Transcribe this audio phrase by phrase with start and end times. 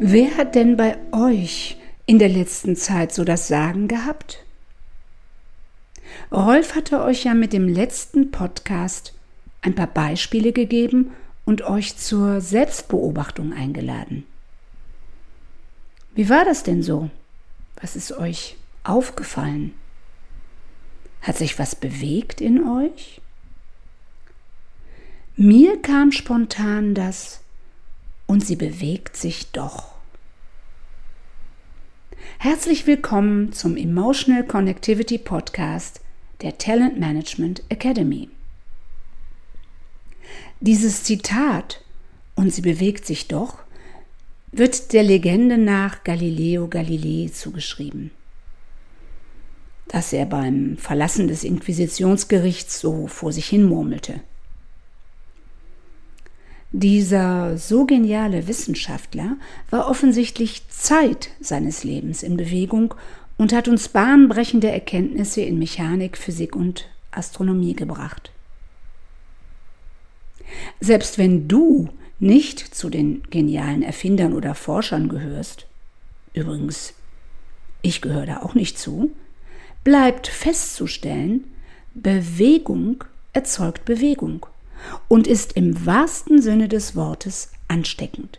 [0.00, 4.44] Wer hat denn bei euch in der letzten Zeit so das Sagen gehabt?
[6.30, 9.12] Rolf hatte euch ja mit dem letzten Podcast
[9.60, 11.10] ein paar Beispiele gegeben
[11.44, 14.24] und euch zur Selbstbeobachtung eingeladen.
[16.14, 17.10] Wie war das denn so?
[17.80, 19.74] Was ist euch aufgefallen?
[21.22, 23.20] Hat sich was bewegt in euch?
[25.34, 27.40] Mir kam spontan das
[28.28, 29.94] und sie bewegt sich doch.
[32.38, 36.02] Herzlich willkommen zum Emotional Connectivity Podcast
[36.42, 38.28] der Talent Management Academy.
[40.60, 41.82] Dieses Zitat
[42.36, 43.60] und sie bewegt sich doch
[44.52, 48.10] wird der Legende nach Galileo Galilei zugeschrieben,
[49.88, 54.20] dass er beim Verlassen des Inquisitionsgerichts so vor sich hin murmelte.
[56.72, 59.38] Dieser so geniale Wissenschaftler
[59.70, 62.94] war offensichtlich Zeit seines Lebens in Bewegung
[63.38, 68.32] und hat uns bahnbrechende Erkenntnisse in Mechanik, Physik und Astronomie gebracht.
[70.80, 75.66] Selbst wenn du nicht zu den genialen Erfindern oder Forschern gehörst,
[76.34, 76.92] übrigens,
[77.80, 79.12] ich gehöre da auch nicht zu,
[79.84, 81.44] bleibt festzustellen,
[81.94, 84.46] Bewegung erzeugt Bewegung
[85.08, 88.38] und ist im wahrsten Sinne des Wortes ansteckend.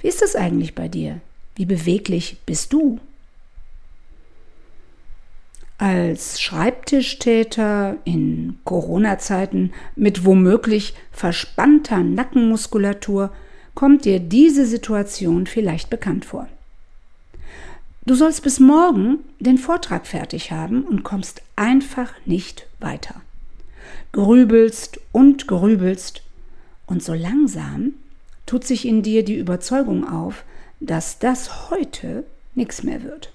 [0.00, 1.20] Wie ist es eigentlich bei dir?
[1.54, 2.98] Wie beweglich bist du?
[5.78, 13.32] Als Schreibtischtäter in Corona-Zeiten mit womöglich verspannter Nackenmuskulatur
[13.74, 16.48] kommt dir diese Situation vielleicht bekannt vor.
[18.04, 23.22] Du sollst bis morgen den Vortrag fertig haben und kommst einfach nicht weiter
[24.12, 26.22] grübelst und grübelst,
[26.86, 27.94] und so langsam
[28.46, 30.44] tut sich in dir die Überzeugung auf,
[30.80, 33.32] dass das heute nichts mehr wird.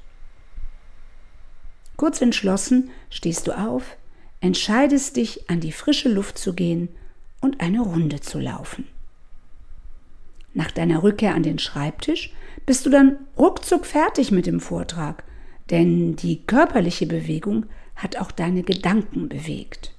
[1.95, 3.97] Kurz entschlossen stehst du auf,
[4.41, 6.89] entscheidest dich, an die frische Luft zu gehen
[7.41, 8.87] und eine Runde zu laufen.
[10.53, 12.33] Nach deiner Rückkehr an den Schreibtisch
[12.65, 15.23] bist du dann ruckzuck fertig mit dem Vortrag,
[15.69, 17.65] denn die körperliche Bewegung
[17.95, 19.93] hat auch deine Gedanken bewegt.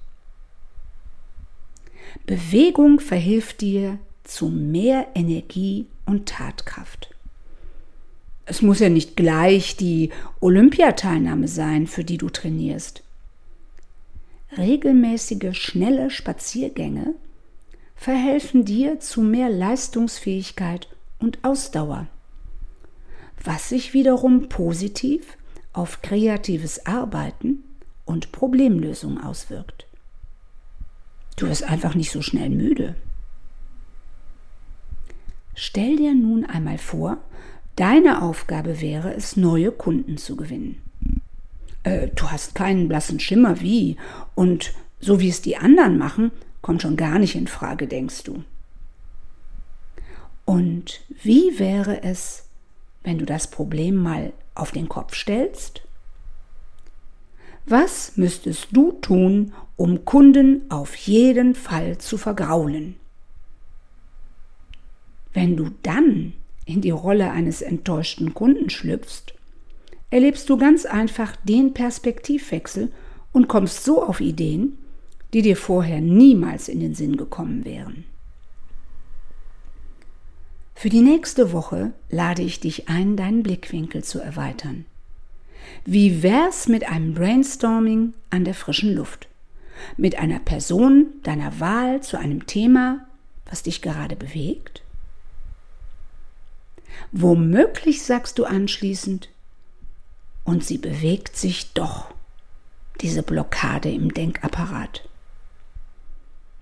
[2.27, 7.11] Bewegung verhilft dir zu mehr Energie und Tatkraft.
[8.45, 10.11] Es muss ja nicht gleich die
[10.41, 13.03] Olympiateilnahme sein, für die du trainierst.
[14.57, 17.15] Regelmäßige, schnelle Spaziergänge
[17.95, 20.89] verhelfen dir zu mehr Leistungsfähigkeit
[21.19, 22.07] und Ausdauer,
[23.45, 25.37] was sich wiederum positiv
[25.75, 27.65] auf kreatives Arbeiten
[28.07, 29.88] und Problemlösung auswirkt.
[31.39, 32.97] Du wirst einfach nicht so schnell müde.
[35.55, 37.19] Stell dir nun einmal vor,
[37.77, 40.83] deine Aufgabe wäre es, neue Kunden zu gewinnen.
[41.85, 43.97] Äh, du hast keinen blassen Schimmer wie
[44.35, 48.43] und so wie es die anderen machen, kommt schon gar nicht in Frage, denkst du.
[50.45, 52.49] Und wie wäre es,
[53.05, 55.83] wenn du das Problem mal auf den Kopf stellst?
[57.69, 62.97] Was müsstest du tun, um Kunden auf jeden Fall zu vergraulen?
[65.35, 66.33] Wenn du dann
[66.65, 69.35] in die Rolle eines enttäuschten Kunden schlüpfst,
[70.09, 72.91] erlebst du ganz einfach den Perspektivwechsel
[73.33, 74.79] und kommst so auf Ideen,
[75.35, 78.05] die dir vorher niemals in den Sinn gekommen wären.
[80.75, 84.87] Für die nächste Woche lade ich dich ein, deinen Blickwinkel zu erweitern.
[85.85, 89.29] Wie wär's mit einem Brainstorming an der frischen Luft?
[89.97, 93.07] Mit einer Person deiner Wahl zu einem Thema,
[93.47, 94.83] was dich gerade bewegt?
[97.13, 99.29] Womöglich sagst du anschließend,
[100.45, 102.13] und sie bewegt sich doch,
[103.03, 105.07] diese Blockade im Denkapparat.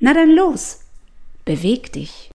[0.01, 0.81] Na dann los,
[1.45, 2.25] beweg dich.